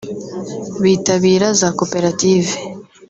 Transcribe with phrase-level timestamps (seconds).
[0.83, 2.53] bitabira za koperative